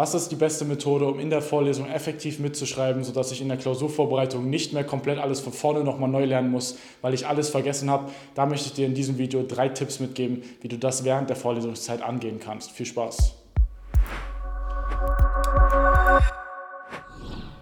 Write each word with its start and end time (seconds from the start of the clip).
Was 0.00 0.14
ist 0.14 0.30
die 0.30 0.36
beste 0.36 0.64
Methode, 0.64 1.04
um 1.04 1.20
in 1.20 1.28
der 1.28 1.42
Vorlesung 1.42 1.86
effektiv 1.86 2.38
mitzuschreiben, 2.38 3.04
sodass 3.04 3.32
ich 3.32 3.42
in 3.42 3.48
der 3.48 3.58
Klausurvorbereitung 3.58 4.48
nicht 4.48 4.72
mehr 4.72 4.82
komplett 4.82 5.18
alles 5.18 5.40
von 5.40 5.52
vorne 5.52 5.84
nochmal 5.84 6.08
neu 6.08 6.24
lernen 6.24 6.50
muss, 6.50 6.78
weil 7.02 7.12
ich 7.12 7.26
alles 7.26 7.50
vergessen 7.50 7.90
habe? 7.90 8.10
Da 8.34 8.46
möchte 8.46 8.68
ich 8.68 8.72
dir 8.72 8.86
in 8.86 8.94
diesem 8.94 9.18
Video 9.18 9.42
drei 9.42 9.68
Tipps 9.68 10.00
mitgeben, 10.00 10.42
wie 10.62 10.68
du 10.68 10.78
das 10.78 11.04
während 11.04 11.28
der 11.28 11.36
Vorlesungszeit 11.36 12.00
angehen 12.00 12.40
kannst. 12.40 12.70
Viel 12.70 12.86
Spaß! 12.86 13.34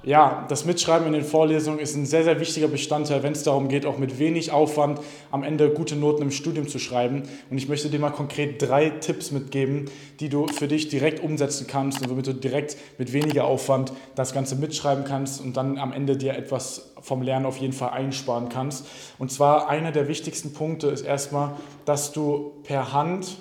Ja, 0.08 0.46
das 0.48 0.64
Mitschreiben 0.64 1.06
in 1.06 1.12
den 1.12 1.22
Vorlesungen 1.22 1.78
ist 1.78 1.94
ein 1.94 2.06
sehr, 2.06 2.24
sehr 2.24 2.40
wichtiger 2.40 2.68
Bestandteil, 2.68 3.22
wenn 3.22 3.34
es 3.34 3.42
darum 3.42 3.68
geht, 3.68 3.84
auch 3.84 3.98
mit 3.98 4.18
wenig 4.18 4.52
Aufwand 4.52 5.02
am 5.30 5.42
Ende 5.42 5.68
gute 5.68 5.96
Noten 5.96 6.22
im 6.22 6.30
Studium 6.30 6.66
zu 6.66 6.78
schreiben. 6.78 7.24
Und 7.50 7.58
ich 7.58 7.68
möchte 7.68 7.90
dir 7.90 7.98
mal 7.98 8.08
konkret 8.08 8.62
drei 8.62 8.88
Tipps 8.88 9.32
mitgeben, 9.32 9.90
die 10.18 10.30
du 10.30 10.46
für 10.46 10.66
dich 10.66 10.88
direkt 10.88 11.22
umsetzen 11.22 11.66
kannst 11.66 12.00
und 12.00 12.08
womit 12.08 12.26
du 12.26 12.32
direkt 12.32 12.78
mit 12.96 13.12
weniger 13.12 13.44
Aufwand 13.44 13.92
das 14.14 14.32
Ganze 14.32 14.56
mitschreiben 14.56 15.04
kannst 15.04 15.42
und 15.42 15.58
dann 15.58 15.76
am 15.76 15.92
Ende 15.92 16.16
dir 16.16 16.32
etwas 16.32 16.94
vom 17.02 17.20
Lernen 17.20 17.44
auf 17.44 17.58
jeden 17.58 17.74
Fall 17.74 17.90
einsparen 17.90 18.48
kannst. 18.48 18.86
Und 19.18 19.30
zwar 19.30 19.68
einer 19.68 19.92
der 19.92 20.08
wichtigsten 20.08 20.54
Punkte 20.54 20.86
ist 20.86 21.02
erstmal, 21.02 21.56
dass 21.84 22.12
du 22.12 22.62
per 22.62 22.94
Hand 22.94 23.36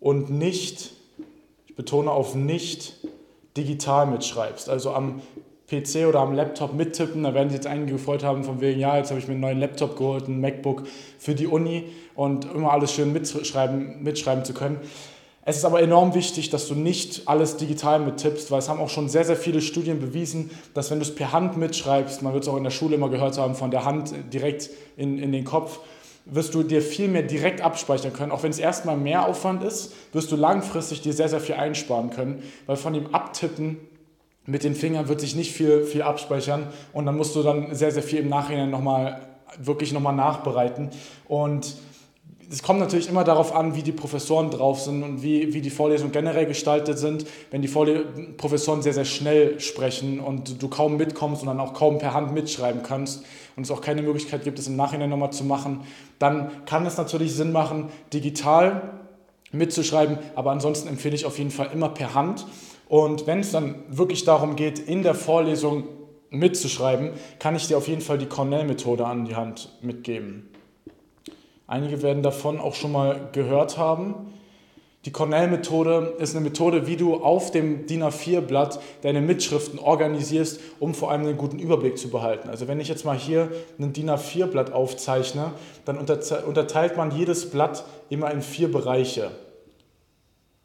und 0.00 0.28
nicht, 0.28 0.90
ich 1.68 1.76
betone 1.76 2.10
auf 2.10 2.34
nicht, 2.34 3.05
digital 3.56 4.06
mitschreibst. 4.06 4.68
Also 4.68 4.92
am 4.92 5.20
PC 5.68 6.06
oder 6.08 6.20
am 6.20 6.34
Laptop 6.34 6.74
mittippen. 6.74 7.24
Da 7.24 7.34
werden 7.34 7.50
sich 7.50 7.58
jetzt 7.58 7.66
einige 7.66 7.92
gefreut 7.92 8.22
haben, 8.22 8.44
von 8.44 8.60
wegen, 8.60 8.78
ja, 8.78 8.96
jetzt 8.96 9.10
habe 9.10 9.18
ich 9.18 9.26
mir 9.26 9.32
einen 9.32 9.40
neuen 9.40 9.58
Laptop 9.58 9.96
geholt, 9.96 10.28
ein 10.28 10.40
MacBook 10.40 10.84
für 11.18 11.34
die 11.34 11.46
Uni 11.46 11.84
und 12.14 12.44
immer 12.44 12.72
alles 12.72 12.92
schön 12.92 13.12
mitschreiben, 13.12 14.02
mitschreiben 14.02 14.44
zu 14.44 14.54
können. 14.54 14.78
Es 15.48 15.56
ist 15.56 15.64
aber 15.64 15.80
enorm 15.80 16.14
wichtig, 16.14 16.50
dass 16.50 16.66
du 16.66 16.74
nicht 16.74 17.22
alles 17.26 17.56
digital 17.56 18.00
mittippst, 18.00 18.50
weil 18.50 18.58
es 18.58 18.68
haben 18.68 18.80
auch 18.80 18.88
schon 18.88 19.08
sehr, 19.08 19.24
sehr 19.24 19.36
viele 19.36 19.60
Studien 19.60 20.00
bewiesen, 20.00 20.50
dass 20.74 20.90
wenn 20.90 20.98
du 20.98 21.04
es 21.04 21.14
per 21.14 21.30
Hand 21.32 21.56
mitschreibst, 21.56 22.20
man 22.22 22.32
wird 22.32 22.42
es 22.42 22.48
auch 22.48 22.56
in 22.56 22.64
der 22.64 22.72
Schule 22.72 22.96
immer 22.96 23.10
gehört 23.10 23.38
haben, 23.38 23.54
von 23.54 23.70
der 23.70 23.84
Hand 23.84 24.12
direkt 24.32 24.70
in, 24.96 25.20
in 25.20 25.30
den 25.30 25.44
Kopf, 25.44 25.78
wirst 26.26 26.54
du 26.54 26.62
dir 26.62 26.82
viel 26.82 27.08
mehr 27.08 27.22
direkt 27.22 27.60
abspeichern 27.60 28.12
können. 28.12 28.32
Auch 28.32 28.42
wenn 28.42 28.50
es 28.50 28.58
erstmal 28.58 28.96
mehr 28.96 29.26
Aufwand 29.26 29.62
ist, 29.62 29.94
wirst 30.12 30.30
du 30.32 30.36
langfristig 30.36 31.00
dir 31.00 31.12
sehr, 31.12 31.28
sehr 31.28 31.40
viel 31.40 31.54
einsparen 31.54 32.10
können, 32.10 32.42
weil 32.66 32.76
von 32.76 32.92
dem 32.92 33.14
Abtippen 33.14 33.78
mit 34.44 34.64
den 34.64 34.74
Fingern 34.74 35.08
wird 35.08 35.20
sich 35.20 35.34
nicht 35.34 35.52
viel, 35.52 35.84
viel 35.84 36.02
abspeichern 36.02 36.66
und 36.92 37.06
dann 37.06 37.16
musst 37.16 37.34
du 37.36 37.42
dann 37.42 37.74
sehr, 37.74 37.92
sehr 37.92 38.02
viel 38.02 38.20
im 38.20 38.28
Nachhinein 38.28 38.70
nochmal, 38.70 39.22
wirklich 39.58 39.92
nochmal 39.92 40.14
nachbereiten. 40.14 40.90
Und 41.28 41.76
es 42.50 42.62
kommt 42.62 42.78
natürlich 42.78 43.08
immer 43.08 43.24
darauf 43.24 43.54
an, 43.54 43.74
wie 43.74 43.82
die 43.82 43.92
Professoren 43.92 44.50
drauf 44.50 44.80
sind 44.80 45.02
und 45.02 45.22
wie, 45.22 45.52
wie 45.52 45.60
die 45.60 45.70
Vorlesungen 45.70 46.12
generell 46.12 46.46
gestaltet 46.46 46.98
sind. 46.98 47.26
Wenn 47.50 47.62
die 47.62 47.68
Vorle 47.68 48.04
Professoren 48.36 48.82
sehr, 48.82 48.92
sehr 48.94 49.04
schnell 49.04 49.58
sprechen 49.58 50.20
und 50.20 50.62
du 50.62 50.68
kaum 50.68 50.96
mitkommst 50.96 51.42
und 51.42 51.48
dann 51.48 51.60
auch 51.60 51.74
kaum 51.74 51.98
per 51.98 52.14
Hand 52.14 52.32
mitschreiben 52.32 52.82
kannst 52.82 53.24
und 53.56 53.64
es 53.64 53.70
auch 53.70 53.80
keine 53.80 54.02
Möglichkeit 54.02 54.44
gibt, 54.44 54.58
es 54.58 54.68
im 54.68 54.76
Nachhinein 54.76 55.10
nochmal 55.10 55.32
zu 55.32 55.44
machen, 55.44 55.80
dann 56.18 56.64
kann 56.66 56.86
es 56.86 56.96
natürlich 56.96 57.34
Sinn 57.34 57.52
machen, 57.52 57.88
digital 58.12 59.00
mitzuschreiben, 59.52 60.18
aber 60.34 60.50
ansonsten 60.52 60.88
empfehle 60.88 61.14
ich 61.14 61.26
auf 61.26 61.38
jeden 61.38 61.50
Fall 61.50 61.70
immer 61.72 61.88
per 61.88 62.14
Hand. 62.14 62.46
Und 62.88 63.26
wenn 63.26 63.40
es 63.40 63.50
dann 63.50 63.76
wirklich 63.88 64.24
darum 64.24 64.54
geht, 64.54 64.78
in 64.78 65.02
der 65.02 65.14
Vorlesung 65.14 65.84
mitzuschreiben, 66.30 67.10
kann 67.38 67.56
ich 67.56 67.66
dir 67.66 67.76
auf 67.76 67.88
jeden 67.88 68.02
Fall 68.02 68.18
die 68.18 68.26
Cornell-Methode 68.26 69.04
an 69.04 69.24
die 69.24 69.34
Hand 69.34 69.76
mitgeben. 69.82 70.48
Einige 71.66 72.02
werden 72.02 72.22
davon 72.22 72.60
auch 72.60 72.74
schon 72.74 72.92
mal 72.92 73.28
gehört 73.32 73.76
haben. 73.76 74.32
Die 75.04 75.12
Cornell-Methode 75.12 76.14
ist 76.18 76.34
eine 76.34 76.42
Methode, 76.42 76.86
wie 76.88 76.96
du 76.96 77.14
auf 77.14 77.52
dem 77.52 77.86
DIN 77.86 78.02
A4-Blatt 78.02 78.80
deine 79.02 79.20
Mitschriften 79.20 79.78
organisierst, 79.78 80.60
um 80.80 80.94
vor 80.94 81.12
allem 81.12 81.22
einen 81.22 81.36
guten 81.36 81.60
Überblick 81.60 81.96
zu 81.96 82.10
behalten. 82.10 82.48
Also 82.48 82.66
wenn 82.66 82.80
ich 82.80 82.88
jetzt 82.88 83.04
mal 83.04 83.16
hier 83.16 83.48
ein 83.78 83.92
DIN 83.92 84.10
A4-Blatt 84.10 84.72
aufzeichne, 84.72 85.52
dann 85.84 85.96
unterteilt 85.96 86.96
man 86.96 87.12
jedes 87.12 87.50
Blatt 87.50 87.84
immer 88.10 88.32
in 88.32 88.42
vier 88.42 88.70
Bereiche. 88.70 89.30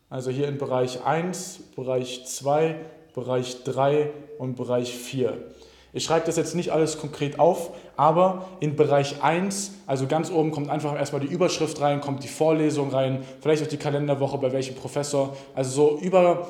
Also 0.09 0.31
hier 0.31 0.47
in 0.47 0.57
Bereich 0.57 1.06
1, 1.06 1.59
Bereich 1.75 2.25
2, 2.25 2.75
Bereich 3.13 3.63
3 3.63 4.09
und 4.40 4.56
Bereich 4.56 4.91
4. 4.91 5.38
Ich 5.94 6.06
schreibe 6.06 6.25
das 6.25 6.38
jetzt 6.38 6.56
nicht 6.56 6.72
alles 6.72 6.97
konkret 7.00 7.38
auf, 7.38 7.72
aber 7.97 8.46
in 8.62 8.78
Bereich 8.78 9.22
1, 9.22 9.74
also 9.88 10.07
ganz 10.07 10.31
oben, 10.31 10.52
kommt 10.52 10.69
einfach 10.69 10.96
erstmal 10.96 11.19
die 11.19 11.28
Überschrift 11.28 11.81
rein, 11.81 12.00
kommt 12.00 12.24
die 12.24 12.29
Vorlesung 12.29 12.91
rein, 12.91 13.25
vielleicht 13.41 13.63
auch 13.63 13.68
die 13.68 13.78
Kalenderwoche 13.78 14.38
bei 14.38 14.53
welchem 14.53 14.75
Professor. 14.75 15.35
Also 15.53 15.72
so 15.72 16.00
über, 16.00 16.47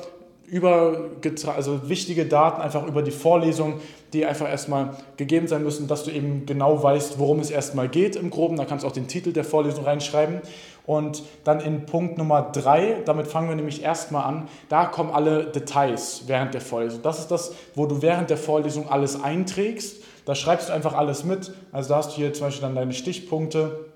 über 0.52 1.08
also 1.56 1.88
wichtige 1.88 2.26
Daten 2.26 2.60
einfach 2.60 2.86
über 2.86 3.00
die 3.00 3.10
Vorlesung, 3.10 3.80
die 4.12 4.26
einfach 4.26 4.46
erstmal 4.46 4.90
gegeben 5.16 5.48
sein 5.48 5.62
müssen, 5.62 5.88
dass 5.88 6.04
du 6.04 6.10
eben 6.10 6.44
genau 6.44 6.82
weißt, 6.82 7.18
worum 7.18 7.40
es 7.40 7.50
erstmal 7.50 7.88
geht 7.88 8.16
im 8.16 8.28
Groben. 8.28 8.58
Da 8.58 8.66
kannst 8.66 8.84
du 8.84 8.88
auch 8.88 8.92
den 8.92 9.08
Titel 9.08 9.32
der 9.32 9.44
Vorlesung 9.44 9.86
reinschreiben. 9.86 10.42
Und 10.84 11.22
dann 11.44 11.60
in 11.60 11.86
Punkt 11.86 12.18
Nummer 12.18 12.42
drei, 12.52 12.98
damit 13.06 13.28
fangen 13.28 13.48
wir 13.48 13.56
nämlich 13.56 13.82
erstmal 13.82 14.24
an, 14.24 14.48
da 14.68 14.84
kommen 14.84 15.10
alle 15.10 15.46
Details 15.46 16.24
während 16.26 16.52
der 16.52 16.60
Vorlesung. 16.60 17.00
Das 17.02 17.18
ist 17.18 17.30
das, 17.30 17.54
wo 17.74 17.86
du 17.86 18.02
während 18.02 18.28
der 18.28 18.36
Vorlesung 18.36 18.90
alles 18.90 19.22
einträgst. 19.22 20.02
Da 20.26 20.34
schreibst 20.34 20.68
du 20.68 20.74
einfach 20.74 20.92
alles 20.92 21.24
mit. 21.24 21.54
Also 21.72 21.88
da 21.88 21.96
hast 21.96 22.10
du 22.10 22.16
hier 22.16 22.34
zum 22.34 22.48
Beispiel 22.48 22.62
dann 22.62 22.74
deine 22.74 22.92
Stichpunkte, 22.92 23.86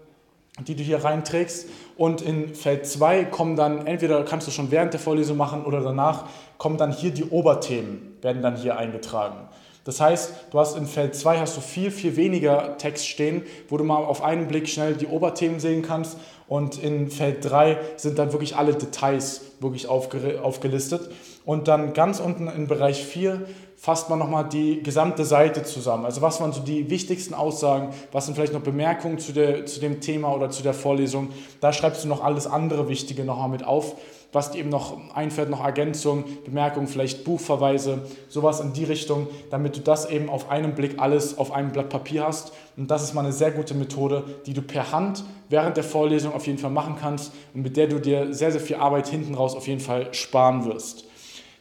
die 0.60 0.74
du 0.74 0.82
hier 0.82 1.04
reinträgst. 1.04 1.68
Und 1.96 2.22
in 2.22 2.54
Feld 2.54 2.86
2 2.86 3.24
kommen 3.24 3.56
dann, 3.56 3.86
entweder 3.86 4.22
kannst 4.24 4.46
du 4.46 4.50
schon 4.50 4.70
während 4.70 4.92
der 4.92 5.00
Vorlesung 5.00 5.36
machen 5.36 5.64
oder 5.64 5.80
danach, 5.80 6.24
kommen 6.58 6.78
dann 6.78 6.92
hier 6.92 7.10
die 7.10 7.24
Oberthemen, 7.24 8.16
werden 8.22 8.42
dann 8.42 8.56
hier 8.56 8.78
eingetragen. 8.78 9.48
Das 9.86 10.00
heißt, 10.00 10.32
du 10.50 10.58
hast 10.58 10.76
in 10.76 10.84
Feld 10.84 11.14
2 11.14 11.38
hast 11.38 11.56
du 11.56 11.60
viel, 11.60 11.92
viel 11.92 12.16
weniger 12.16 12.76
Text 12.76 13.06
stehen, 13.06 13.42
wo 13.68 13.76
du 13.76 13.84
mal 13.84 14.04
auf 14.04 14.20
einen 14.20 14.48
Blick 14.48 14.68
schnell 14.68 14.94
die 14.94 15.06
Oberthemen 15.06 15.60
sehen 15.60 15.82
kannst. 15.82 16.18
Und 16.48 16.82
in 16.82 17.08
Feld 17.08 17.44
3 17.44 17.78
sind 17.96 18.18
dann 18.18 18.32
wirklich 18.32 18.56
alle 18.56 18.74
Details 18.74 19.42
wirklich 19.60 19.86
aufgelistet. 19.86 21.08
Und 21.44 21.68
dann 21.68 21.92
ganz 21.92 22.18
unten 22.18 22.48
im 22.48 22.66
Bereich 22.66 23.04
4 23.04 23.46
fasst 23.76 24.10
man 24.10 24.18
nochmal 24.18 24.48
die 24.48 24.82
gesamte 24.82 25.24
Seite 25.24 25.62
zusammen. 25.62 26.04
Also 26.04 26.20
was 26.20 26.40
waren 26.40 26.52
so 26.52 26.62
die 26.62 26.90
wichtigsten 26.90 27.34
Aussagen, 27.34 27.90
was 28.10 28.26
sind 28.26 28.34
vielleicht 28.34 28.54
noch 28.54 28.62
Bemerkungen 28.62 29.20
zu, 29.20 29.32
der, 29.32 29.66
zu 29.66 29.78
dem 29.78 30.00
Thema 30.00 30.34
oder 30.34 30.50
zu 30.50 30.64
der 30.64 30.74
Vorlesung. 30.74 31.28
Da 31.60 31.72
schreibst 31.72 32.02
du 32.02 32.08
noch 32.08 32.24
alles 32.24 32.48
andere 32.48 32.88
Wichtige 32.88 33.24
nochmal 33.24 33.50
mit 33.50 33.64
auf, 33.64 33.94
was 34.32 34.50
dir 34.50 34.58
eben 34.58 34.68
noch 34.68 35.14
einfällt, 35.14 35.48
noch 35.50 35.64
Ergänzungen, 35.64 36.24
Bemerkungen, 36.44 36.88
vielleicht 36.88 37.24
Buchverweise, 37.24 38.02
sowas 38.28 38.60
in 38.60 38.72
die 38.72 38.84
Richtung, 38.84 39.28
damit 39.50 39.76
du 39.76 39.80
das 39.80 40.10
eben 40.10 40.28
auf 40.28 40.50
einen 40.50 40.74
Blick 40.74 40.98
alles 40.98 41.38
auf 41.38 41.52
einem 41.52 41.72
Blatt 41.72 41.88
Papier 41.88 42.26
hast. 42.26 42.52
Und 42.76 42.90
das 42.90 43.02
ist 43.02 43.14
mal 43.14 43.22
eine 43.22 43.32
sehr 43.32 43.50
gute 43.50 43.74
Methode, 43.74 44.24
die 44.46 44.52
du 44.52 44.62
per 44.62 44.92
Hand 44.92 45.24
während 45.48 45.76
der 45.76 45.84
Vorlesung 45.84 46.34
auf 46.34 46.46
jeden 46.46 46.58
Fall 46.58 46.70
machen 46.70 46.96
kannst 47.00 47.32
und 47.54 47.62
mit 47.62 47.76
der 47.76 47.86
du 47.86 48.00
dir 48.00 48.34
sehr, 48.34 48.52
sehr 48.52 48.60
viel 48.60 48.76
Arbeit 48.76 49.08
hinten 49.08 49.34
raus 49.34 49.54
auf 49.54 49.66
jeden 49.66 49.80
Fall 49.80 50.12
sparen 50.12 50.64
wirst. 50.64 51.04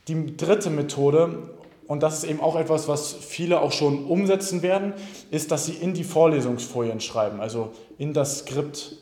Die 0.08 0.38
dritte 0.38 0.70
Methode, 0.70 1.50
und 1.88 2.04
das 2.04 2.18
ist 2.18 2.30
eben 2.30 2.42
auch 2.42 2.56
etwas, 2.56 2.88
was 2.88 3.14
viele 3.14 3.62
auch 3.62 3.72
schon 3.72 4.06
umsetzen 4.06 4.62
werden, 4.62 4.94
ist, 5.32 5.52
dass 5.52 5.66
sie 5.66 5.74
in 5.74 5.94
die 5.94 6.04
Vorlesungsfolien 6.04 7.00
schreiben, 7.00 7.40
also 7.40 7.72
in 7.98 8.14
das 8.14 8.40
Skript. 8.40 8.98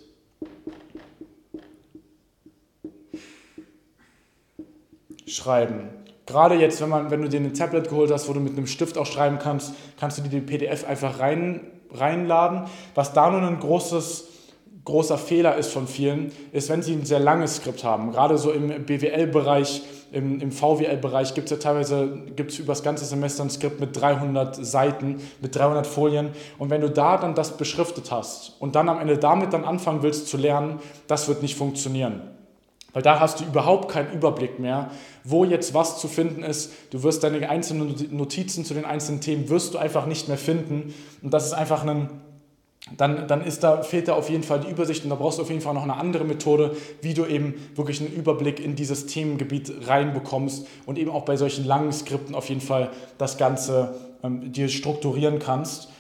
Schreiben. 5.28 5.90
Gerade 6.26 6.56
jetzt, 6.56 6.82
wenn, 6.82 6.90
man, 6.90 7.12
wenn 7.12 7.22
du 7.22 7.30
dir 7.30 7.40
ein 7.40 7.54
Tablet 7.54 7.90
geholt 7.90 8.12
hast, 8.12 8.30
wo 8.30 8.34
du 8.34 8.40
mit 8.40 8.58
einem 8.58 8.68
Stift 8.68 8.98
auch 8.98 9.06
schreiben 9.06 9.40
kannst, 9.40 9.74
kannst 10.00 10.18
du 10.18 10.22
dir 10.22 10.30
die 10.30 10.42
PDF 10.42 10.88
einfach 10.88 11.20
rein, 11.20 11.62
reinladen. 11.92 12.64
Was 12.96 13.14
da 13.14 13.30
nur 13.30 13.42
ein 13.42 13.60
großes 13.60 14.30
großer 14.86 15.18
Fehler 15.18 15.56
ist 15.56 15.72
von 15.72 15.88
vielen, 15.88 16.32
ist, 16.52 16.70
wenn 16.70 16.82
sie 16.82 16.94
ein 16.94 17.06
sehr 17.06 17.20
langes 17.20 17.58
Skript 17.58 17.84
haben. 17.84 18.12
Gerade 18.12 18.38
so 18.38 18.52
im 18.52 18.86
BWL-Bereich, 18.86 19.82
im, 20.12 20.42
im 20.42 20.52
VWL-Bereich 20.52 21.34
gibt 21.34 21.50
es 21.50 21.52
ja 21.52 21.58
teilweise 21.58 22.24
gibt's 22.36 22.60
über 22.60 22.74
das 22.74 22.84
ganze 22.84 23.06
Semester 23.06 23.44
ein 23.44 23.50
Skript 23.50 23.80
mit 23.80 24.00
300 24.00 24.56
Seiten, 24.56 25.22
mit 25.42 25.56
300 25.56 25.88
Folien. 25.88 26.30
Und 26.58 26.70
wenn 26.70 26.82
du 26.82 26.90
da 26.90 27.18
dann 27.18 27.34
das 27.34 27.58
beschriftet 27.58 28.12
hast 28.12 28.58
und 28.60 28.76
dann 28.76 28.90
am 28.90 29.00
Ende 29.00 29.18
damit 29.18 29.54
dann 29.54 29.64
anfangen 29.64 30.04
willst 30.04 30.28
zu 30.28 30.38
lernen, 30.38 30.80
das 31.08 31.28
wird 31.28 31.42
nicht 31.42 31.56
funktionieren. 31.56 32.22
Weil 32.94 33.02
da 33.02 33.20
hast 33.20 33.40
du 33.40 33.44
überhaupt 33.44 33.92
keinen 33.92 34.14
Überblick 34.14 34.60
mehr, 34.60 34.92
wo 35.24 35.46
jetzt 35.46 35.74
was 35.74 36.00
zu 36.00 36.08
finden 36.08 36.44
ist. 36.44 36.72
Du 36.92 37.04
wirst 37.04 37.24
deine 37.24 37.50
einzelnen 37.50 37.96
Notizen 38.12 38.64
zu 38.66 38.74
den 38.74 38.86
einzelnen 38.86 39.20
Themen 39.20 39.50
wirst 39.50 39.74
du 39.74 39.80
einfach 39.80 40.06
nicht 40.06 40.28
mehr 40.28 40.38
finden. 40.38 40.94
Und 41.22 41.34
das 41.34 41.48
ist 41.48 41.54
einfach 41.54 41.84
ein 41.84 42.10
dann, 42.98 43.28
dann 43.30 43.42
ist 43.42 43.64
da, 43.64 43.82
fehlt 43.82 44.10
da 44.10 44.14
auf 44.14 44.30
jeden 44.30 44.44
Fall 44.44 44.60
die 44.60 44.70
Übersicht 44.70 45.06
und 45.06 45.10
da 45.10 45.16
brauchst 45.16 45.38
du 45.38 45.44
auf 45.44 45.50
jeden 45.50 45.62
Fall 45.62 45.74
noch 45.74 45.84
eine 45.84 45.96
andere 45.96 46.26
Methode, 46.26 46.76
wie 47.02 47.14
du 47.14 47.26
eben 47.26 47.54
wirklich 47.76 48.02
einen 48.02 48.12
Überblick 48.12 48.60
in 48.60 48.76
dieses 48.76 49.06
Themengebiet 49.06 49.72
reinbekommst 49.88 50.68
und 50.86 50.98
eben 50.98 51.10
auch 51.10 51.24
bei 51.24 51.38
solchen 51.38 51.66
langen 51.66 51.94
Skripten 51.94 52.36
auf 52.36 52.50
jeden 52.50 52.60
Fall 52.60 52.92
das 53.18 53.38
Ganze 53.38 53.96
ähm, 54.22 54.52
dir 54.52 54.68
strukturieren 54.68 55.40
kannst. 55.40 55.93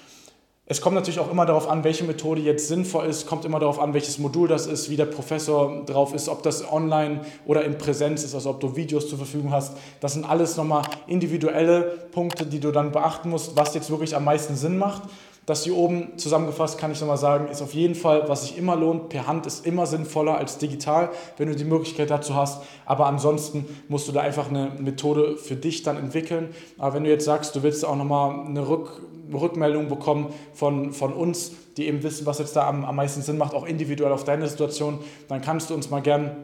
Es 0.73 0.81
kommt 0.81 0.95
natürlich 0.95 1.19
auch 1.19 1.29
immer 1.29 1.45
darauf 1.45 1.69
an, 1.69 1.83
welche 1.83 2.03
Methode 2.03 2.41
jetzt 2.41 2.67
sinnvoll 2.67 3.05
ist, 3.05 3.27
kommt 3.27 3.45
immer 3.45 3.59
darauf 3.59 3.79
an, 3.79 3.93
welches 3.93 4.17
Modul 4.17 4.47
das 4.47 4.65
ist, 4.65 4.89
wie 4.89 4.95
der 4.95 5.05
Professor 5.05 5.85
drauf 5.85 6.15
ist, 6.15 6.29
ob 6.29 6.41
das 6.41 6.67
online 6.71 7.21
oder 7.45 7.63
in 7.63 7.77
Präsenz 7.77 8.23
ist, 8.23 8.33
also 8.33 8.49
ob 8.49 8.59
du 8.59 8.75
Videos 8.75 9.07
zur 9.07 9.19
Verfügung 9.19 9.51
hast. 9.51 9.77
Das 9.99 10.13
sind 10.13 10.27
alles 10.27 10.57
nochmal 10.57 10.81
individuelle 11.05 12.07
Punkte, 12.11 12.47
die 12.47 12.59
du 12.59 12.71
dann 12.71 12.91
beachten 12.91 13.29
musst, 13.29 13.55
was 13.55 13.75
jetzt 13.75 13.91
wirklich 13.91 14.15
am 14.15 14.23
meisten 14.23 14.55
Sinn 14.55 14.79
macht. 14.79 15.03
Das 15.45 15.63
hier 15.63 15.75
oben 15.75 16.17
zusammengefasst 16.17 16.79
kann 16.79 16.91
ich 16.91 17.01
nochmal 17.01 17.17
sagen, 17.17 17.49
ist 17.49 17.61
auf 17.61 17.75
jeden 17.75 17.93
Fall, 17.95 18.27
was 18.27 18.47
sich 18.47 18.57
immer 18.57 18.75
lohnt. 18.75 19.09
Per 19.09 19.27
Hand 19.27 19.45
ist 19.45 19.67
immer 19.67 19.85
sinnvoller 19.85 20.37
als 20.37 20.57
digital, 20.57 21.11
wenn 21.37 21.49
du 21.49 21.55
die 21.55 21.65
Möglichkeit 21.65 22.09
dazu 22.09 22.33
hast. 22.33 22.63
Aber 22.85 23.05
ansonsten 23.05 23.67
musst 23.89 24.07
du 24.07 24.11
da 24.11 24.21
einfach 24.21 24.49
eine 24.49 24.71
Methode 24.79 25.35
für 25.35 25.55
dich 25.55 25.83
dann 25.83 25.97
entwickeln. 25.97 26.49
Aber 26.79 26.95
wenn 26.95 27.03
du 27.03 27.11
jetzt 27.11 27.25
sagst, 27.25 27.55
du 27.55 27.61
willst 27.61 27.85
auch 27.85 27.97
nochmal 27.97 28.45
eine 28.47 28.67
Rück 28.67 29.01
Rückmeldung 29.35 29.87
bekommen 29.87 30.33
von, 30.53 30.91
von 30.91 31.13
uns, 31.13 31.51
die 31.77 31.87
eben 31.87 32.03
wissen, 32.03 32.25
was 32.25 32.39
jetzt 32.39 32.55
da 32.55 32.67
am, 32.67 32.85
am 32.85 32.95
meisten 32.95 33.21
Sinn 33.21 33.37
macht, 33.37 33.53
auch 33.53 33.65
individuell 33.65 34.11
auf 34.11 34.23
deine 34.23 34.47
Situation, 34.47 34.99
dann 35.27 35.41
kannst 35.41 35.69
du 35.69 35.73
uns 35.73 35.89
mal 35.89 36.01
gern 36.01 36.37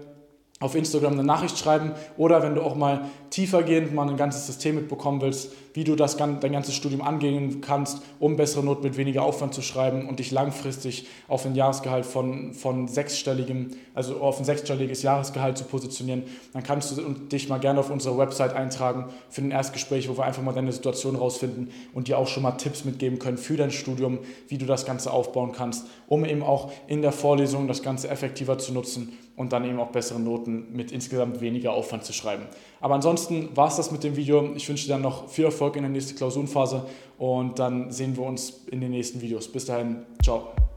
auf 0.59 0.75
Instagram 0.75 1.13
eine 1.13 1.23
Nachricht 1.23 1.57
schreiben 1.57 1.93
oder 2.17 2.43
wenn 2.43 2.55
du 2.55 2.61
auch 2.61 2.75
mal 2.75 3.05
tiefergehend 3.39 3.93
mal 3.93 4.09
ein 4.09 4.17
ganzes 4.17 4.47
System 4.47 4.75
mitbekommen 4.75 5.21
willst, 5.21 5.53
wie 5.73 5.85
du 5.85 5.95
das, 5.95 6.17
dein 6.17 6.39
ganzes 6.41 6.75
Studium 6.75 7.01
angehen 7.01 7.61
kannst, 7.61 8.01
um 8.19 8.35
bessere 8.35 8.65
Noten 8.65 8.83
mit 8.83 8.97
weniger 8.97 9.23
Aufwand 9.23 9.53
zu 9.53 9.61
schreiben 9.61 10.09
und 10.09 10.19
dich 10.19 10.31
langfristig 10.31 11.07
auf 11.29 11.45
ein 11.45 11.55
Jahresgehalt 11.55 12.05
von, 12.05 12.53
von 12.53 12.89
sechsstelligem, 12.89 13.69
also 13.93 14.19
auf 14.19 14.39
ein 14.39 14.43
sechsstelliges 14.43 15.03
Jahresgehalt 15.03 15.57
zu 15.57 15.63
positionieren, 15.63 16.23
dann 16.51 16.63
kannst 16.63 16.97
du 16.97 17.01
dich 17.01 17.47
mal 17.47 17.59
gerne 17.59 17.79
auf 17.79 17.89
unsere 17.89 18.17
Website 18.17 18.53
eintragen 18.53 19.05
für 19.29 19.41
ein 19.41 19.51
Erstgespräch, 19.51 20.09
wo 20.09 20.17
wir 20.17 20.25
einfach 20.25 20.43
mal 20.43 20.53
deine 20.53 20.73
Situation 20.73 21.15
rausfinden 21.15 21.69
und 21.93 22.09
dir 22.09 22.17
auch 22.17 22.27
schon 22.27 22.43
mal 22.43 22.51
Tipps 22.51 22.83
mitgeben 22.83 23.19
können 23.19 23.37
für 23.37 23.55
dein 23.55 23.71
Studium, 23.71 24.19
wie 24.49 24.57
du 24.57 24.65
das 24.65 24.85
Ganze 24.85 25.13
aufbauen 25.13 25.53
kannst, 25.53 25.85
um 26.07 26.25
eben 26.25 26.43
auch 26.43 26.73
in 26.87 27.01
der 27.01 27.13
Vorlesung 27.13 27.69
das 27.69 27.83
Ganze 27.83 28.09
effektiver 28.09 28.57
zu 28.57 28.73
nutzen 28.73 29.17
und 29.39 29.53
dann 29.53 29.63
eben 29.63 29.79
auch 29.79 29.91
bessere 29.91 30.19
Noten 30.19 30.73
mit 30.73 30.91
insgesamt 30.91 31.39
weniger 31.39 31.71
Aufwand 31.71 32.03
zu 32.03 32.11
schreiben. 32.11 32.43
Aber 32.81 32.95
ansonsten 32.95 33.55
war 33.55 33.67
es 33.67 33.75
das 33.75 33.91
mit 33.91 34.03
dem 34.03 34.15
Video. 34.15 34.53
Ich 34.55 34.67
wünsche 34.69 34.85
dir 34.85 34.93
dann 34.93 35.01
noch 35.01 35.27
viel 35.27 35.45
Erfolg 35.45 35.75
in 35.75 35.83
der 35.83 35.91
nächsten 35.91 36.15
Klausurenphase 36.15 36.85
und 37.17 37.59
dann 37.59 37.91
sehen 37.91 38.15
wir 38.15 38.23
uns 38.23 38.65
in 38.71 38.81
den 38.81 38.91
nächsten 38.91 39.21
Videos. 39.21 39.51
Bis 39.51 39.65
dahin, 39.65 40.05
ciao. 40.23 40.68